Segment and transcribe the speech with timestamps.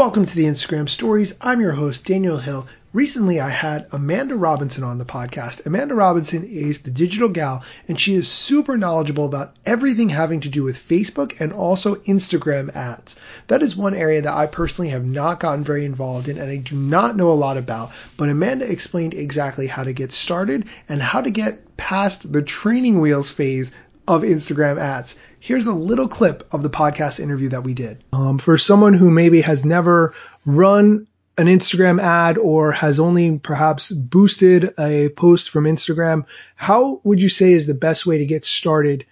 [0.00, 1.34] welcome to the Instagram Stories.
[1.42, 2.66] I'm your host, Daniel Hill.
[2.94, 5.66] Recently, I had Amanda Robinson on the podcast.
[5.66, 10.48] Amanda Robinson is the digital gal, and she is super knowledgeable about everything having to
[10.48, 13.16] do with Facebook and also Instagram ads.
[13.48, 16.56] That is one area that I personally have not gotten very involved in and I
[16.56, 21.02] do not know a lot about, but Amanda explained exactly how to get started and
[21.02, 23.70] how to get past the training wheels phase
[24.10, 25.14] of Instagram ads.
[25.38, 28.02] Here's a little clip of the podcast interview that we did.
[28.12, 30.14] Um, for someone who maybe has never
[30.44, 31.06] run
[31.38, 36.24] an Instagram ad or has only perhaps boosted a post from Instagram,
[36.56, 39.06] how would you say is the best way to get started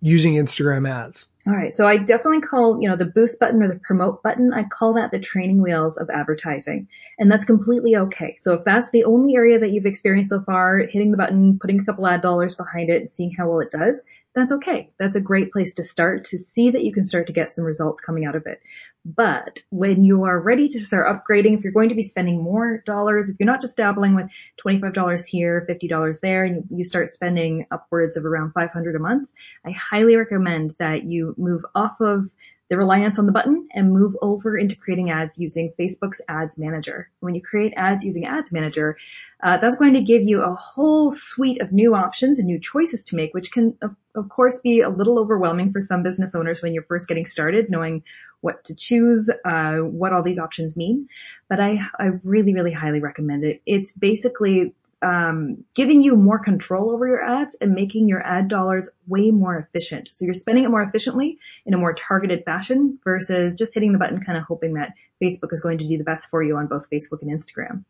[0.00, 1.28] using Instagram ads?
[1.46, 1.72] All right.
[1.72, 4.94] So I definitely call, you know, the boost button or the promote button, I call
[4.94, 6.88] that the training wheels of advertising.
[7.18, 8.36] And that's completely okay.
[8.38, 11.80] So if that's the only area that you've experienced so far, hitting the button, putting
[11.80, 14.02] a couple ad dollars behind it and seeing how well it does,
[14.34, 14.90] that's okay.
[14.98, 17.64] That's a great place to start to see that you can start to get some
[17.64, 18.62] results coming out of it.
[19.04, 22.78] But when you are ready to start upgrading, if you're going to be spending more
[22.86, 24.30] dollars, if you're not just dabbling with
[24.64, 29.32] $25 here, $50 there, and you start spending upwards of around 500 a month,
[29.66, 32.30] I highly recommend that you move off of
[32.72, 37.10] the reliance on the button and move over into creating ads using Facebook's Ads Manager.
[37.20, 38.96] When you create ads using Ads Manager,
[39.42, 43.04] uh, that's going to give you a whole suite of new options and new choices
[43.04, 46.62] to make, which can, of, of course, be a little overwhelming for some business owners
[46.62, 48.04] when you're first getting started, knowing
[48.40, 51.08] what to choose, uh, what all these options mean.
[51.50, 53.60] But I, I really, really highly recommend it.
[53.66, 58.88] It's basically um, giving you more control over your ads and making your ad dollars
[59.06, 60.08] way more efficient.
[60.12, 63.98] So you're spending it more efficiently in a more targeted fashion versus just hitting the
[63.98, 66.68] button kind of hoping that Facebook is going to do the best for you on
[66.68, 67.84] both Facebook and Instagram.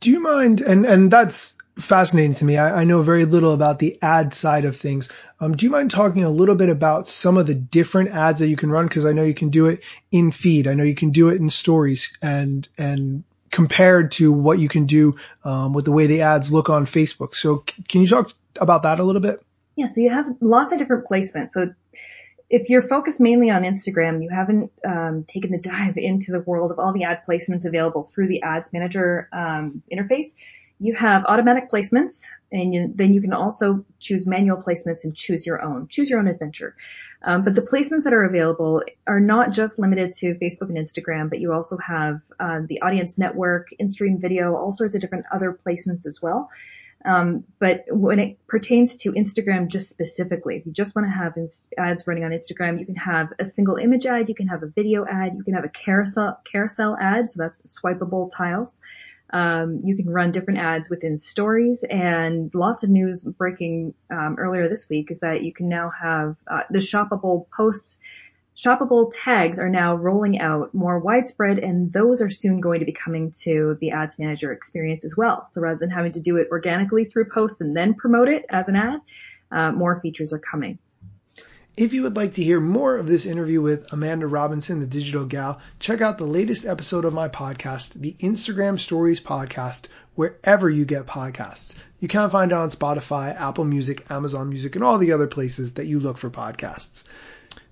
[0.00, 2.56] Do you mind, and, and that's fascinating to me.
[2.56, 5.08] I, I know very little about the ad side of things.
[5.40, 8.48] Um, do you mind talking a little bit about some of the different ads that
[8.48, 8.88] you can run?
[8.88, 10.66] Cause I know you can do it in feed.
[10.66, 14.86] I know you can do it in stories and, and compared to what you can
[14.86, 17.34] do um, with the way the ads look on Facebook.
[17.34, 19.42] So c- can you talk about that a little bit?
[19.76, 21.50] Yeah, so you have lots of different placements.
[21.50, 21.74] So
[22.48, 26.70] if you're focused mainly on Instagram, you haven't um, taken the dive into the world
[26.70, 30.34] of all the ad placements available through the Ads Manager um, interface.
[30.82, 35.44] You have automatic placements, and you, then you can also choose manual placements and choose
[35.44, 35.88] your own.
[35.88, 36.74] Choose your own adventure.
[37.22, 41.28] Um, but the placements that are available are not just limited to Facebook and Instagram,
[41.28, 45.52] but you also have uh, the Audience Network, in-stream video, all sorts of different other
[45.52, 46.48] placements as well.
[47.04, 51.36] Um, but when it pertains to Instagram just specifically, if you just want to have
[51.36, 54.62] inst- ads running on Instagram, you can have a single image ad, you can have
[54.62, 58.80] a video ad, you can have a carousel carousel ad, so that's swipeable tiles.
[59.32, 64.68] Um, you can run different ads within stories and lots of news breaking um, earlier
[64.68, 68.00] this week is that you can now have uh, the shoppable posts
[68.56, 72.92] shoppable tags are now rolling out more widespread and those are soon going to be
[72.92, 75.46] coming to the ads manager experience as well.
[75.48, 78.68] So rather than having to do it organically through posts and then promote it as
[78.68, 79.00] an ad,
[79.50, 80.78] uh, more features are coming.
[81.76, 85.24] If you would like to hear more of this interview with Amanda Robinson, the digital
[85.24, 90.84] gal, check out the latest episode of my podcast, the Instagram Stories Podcast, wherever you
[90.84, 91.76] get podcasts.
[92.00, 95.74] You can find it on Spotify, Apple Music, Amazon Music, and all the other places
[95.74, 97.04] that you look for podcasts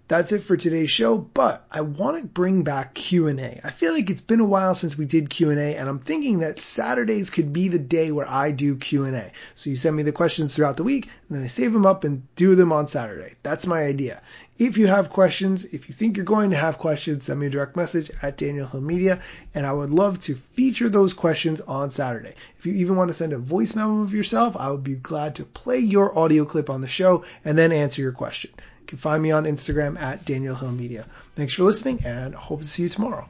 [0.09, 3.61] that's it for today's show, but I want to bring back Q&A.
[3.63, 6.59] I feel like it's been a while since we did Q&A and I'm thinking that
[6.59, 9.33] Saturdays could be the day where I do Q&A.
[9.55, 12.05] So you send me the questions throughout the week and then I save them up
[12.05, 13.35] and do them on Saturday.
[13.43, 14.23] That's my idea.
[14.57, 17.51] If you have questions, if you think you're going to have questions, send me a
[17.51, 19.21] direct message at Daniel Hill Media
[19.55, 22.35] and I would love to feature those questions on Saturday.
[22.59, 25.35] If you even want to send a voice memo of yourself, I would be glad
[25.35, 28.51] to play your audio clip on the show and then answer your question.
[28.89, 31.05] You can find me on Instagram at Daniel Hill Media.
[31.37, 33.29] Thanks for listening and hope to see you tomorrow.